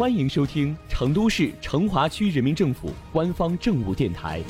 [0.00, 4.40] 欢迎收听成都市成华区人民政府官方政务电台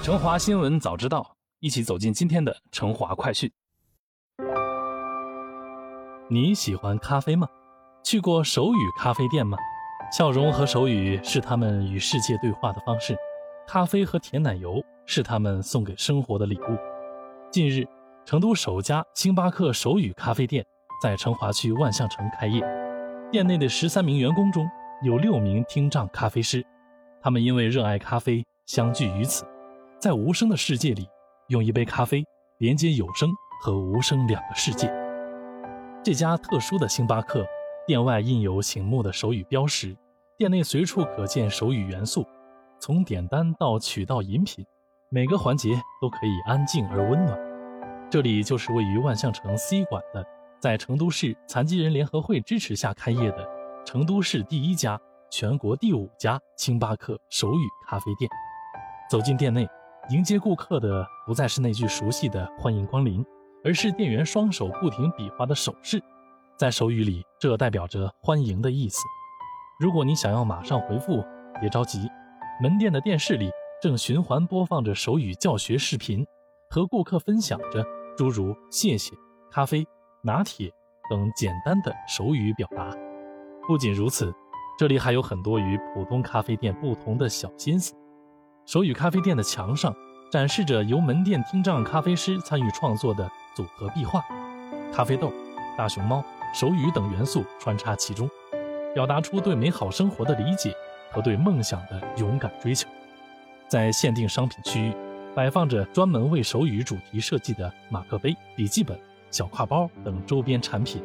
[0.04, 1.22] 《成华新闻早知道》，
[1.60, 3.50] 一起走进今天的成华快讯。
[6.28, 7.48] 你喜欢咖啡吗？
[8.04, 9.56] 去过手语咖啡店吗？
[10.12, 13.16] 笑容和手语是他们与世界对话的方式，
[13.66, 14.74] 咖啡和甜奶油
[15.06, 16.76] 是他们送给生活的礼物。
[17.50, 17.88] 近日，
[18.26, 20.62] 成都首家星巴克手语咖啡店
[21.00, 22.62] 在成华区万象城开业。
[23.30, 24.68] 店内的十三名员工中
[25.02, 26.64] 有六名听障咖啡师，
[27.22, 29.44] 他们因为热爱咖啡相聚于此，
[29.98, 31.08] 在无声的世界里，
[31.48, 32.24] 用一杯咖啡
[32.58, 33.30] 连接有声
[33.62, 34.92] 和无声两个世界。
[36.02, 37.46] 这家特殊的星巴克。
[37.86, 39.96] 店外印有醒目的手语标识，
[40.36, 42.22] 店内随处可见手语元素，
[42.78, 44.62] 从点单到取到饮品，
[45.08, 47.38] 每个环节都可以安静而温暖。
[48.10, 50.22] 这里就是位于万象城 C 馆的，
[50.60, 53.48] 在成都市残疾人联合会支持下开业的
[53.86, 55.00] 成都市第一家、
[55.30, 58.28] 全国第五家星巴克手语咖啡店。
[59.08, 59.66] 走进店内，
[60.10, 63.24] 迎接顾客的不再是那句熟悉的“欢迎光临”，
[63.64, 66.02] 而是店员双手不停比划的手势。
[66.58, 68.98] 在手语里，这代表着欢迎的意思。
[69.78, 71.24] 如果你想要马上回复，
[71.60, 72.08] 别着急，
[72.60, 73.48] 门店的电视里
[73.80, 76.26] 正循环播放着手语教学视频，
[76.68, 79.14] 和顾客分享着诸如“谢谢
[79.52, 79.86] ”“咖啡
[80.22, 80.70] ”“拿铁”
[81.10, 82.90] 等简单的手语表达。
[83.66, 84.34] 不仅如此，
[84.78, 87.94] 这里还有很多与普通咖啡店不同的小心思。
[88.66, 89.94] 手语咖啡店的墙上
[90.30, 94.22] 展示着由门店听障咖啡师参与创作的组合壁画，
[94.92, 95.32] 咖啡豆、
[95.76, 96.24] 大熊猫。
[96.54, 98.26] 手语等元素穿插其中，
[98.94, 100.74] 表达出对美好生活的理解
[101.12, 102.88] 和对梦想的勇敢追求。
[103.68, 104.94] 在限定商品区域，
[105.34, 108.98] 摆放着专门为手语主题设计的马克杯、笔记本、
[109.30, 111.02] 小挎包等周边产品。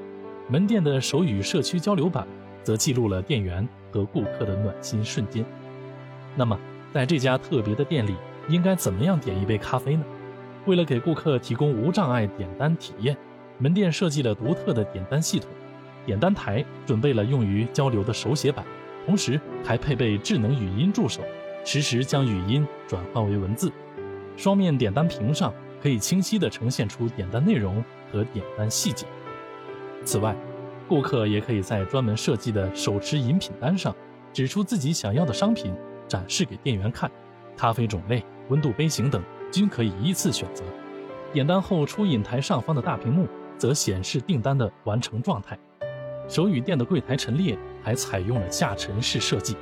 [0.50, 2.28] 门店的手语社区交流版
[2.64, 5.46] 则记录了店员和顾客的暖心瞬间。
[6.36, 6.60] 那么，
[6.94, 8.16] 在这家特别的店里，
[8.50, 10.04] 应该怎么样点一杯咖啡呢？
[10.66, 13.16] 为了给顾客提供无障碍点单体验。
[13.60, 15.48] 门店设计了独特的点单系统，
[16.06, 18.66] 点单台准备了用于交流的手写板，
[19.06, 21.22] 同时还配备智能语音助手，
[21.64, 23.72] 实时将语音转换为文字。
[24.36, 27.82] 双面点单屏上可以清晰地呈现出点单内容
[28.14, 29.08] 和点单细节。
[30.06, 30.36] 此外，
[30.88, 33.94] 顾客也可以在专门设计的手持饮品单上
[34.32, 35.76] 指出自己想要的商品，
[36.08, 37.12] 展示给店员看。
[37.58, 39.22] 咖啡种类、温度、杯型等
[39.52, 40.64] 均可以依次选择。
[41.34, 43.28] 点单后，出饮台上方的大屏幕。
[43.56, 45.58] 则显示订单的完成状态。
[46.28, 49.56] 手语店的柜台陈列还采用了下沉式设计，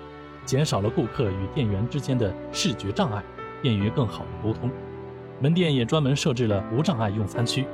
[0.44, 3.22] 减少了顾客与店员之间的视觉障碍，
[3.62, 4.72] 便于更好的沟通。
[5.40, 7.68] 门店也专门设置了无障碍用餐区，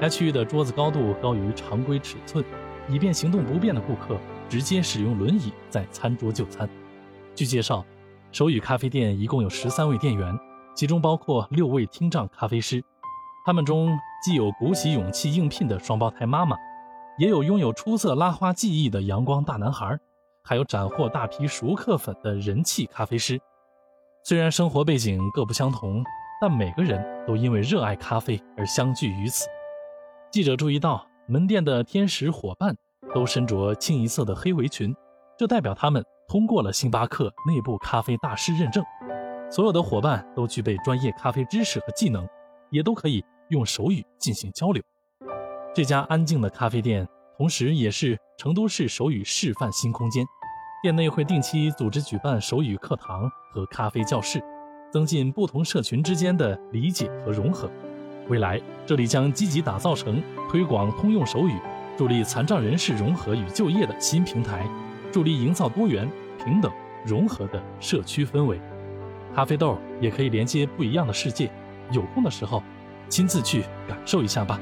[0.00, 2.42] 该区域的桌子高度高于常规尺寸，
[2.88, 4.16] 以便行动不便的顾客
[4.48, 6.66] 直接使用轮椅在餐桌就餐。
[7.34, 7.84] 据介绍，
[8.32, 10.34] 手语咖啡店一共有十三位店员，
[10.74, 12.82] 其中包括六位听障咖啡师。
[13.44, 13.94] 他们中
[14.24, 16.56] 既有鼓起勇气应聘的双胞胎妈妈，
[17.18, 19.98] 也有拥有出色拉花技艺的阳光大男孩，
[20.42, 23.38] 还有斩获大批熟客粉的人气咖啡师。
[24.24, 26.02] 虽然生活背景各不相同，
[26.40, 29.46] 但每个人都因为热爱咖啡而相聚于此。
[30.30, 32.76] 记者注意到，门店的天使伙伴
[33.14, 34.94] 都身着清一色的黑围裙，
[35.36, 38.84] 这代表他们通过了星巴克内部咖啡大师认证。
[39.50, 42.26] 所有的伙伴都具备专业咖啡知识和技能。
[42.70, 44.80] 也都可以用手语进行交流。
[45.74, 47.04] 这家安静的咖啡店，
[47.36, 50.24] 同时也是成都市手语示范新空间。
[50.80, 54.40] 店内会定期组织举办手语课堂和咖啡教室，
[54.92, 57.68] 增进不同社群之间的理解和融合。
[58.30, 61.52] 未来，这里将积极打造成推广通用手语、
[61.98, 64.64] 助力残障人士融合与就业的新平台，
[65.10, 66.08] 助力营造多元、
[66.44, 66.70] 平等、
[67.04, 68.60] 融合的社区氛围。
[69.34, 71.50] 咖啡豆也可以连接不一样的世界。
[71.90, 72.62] 有空的时候，
[73.08, 74.60] 亲自去感受一下吧。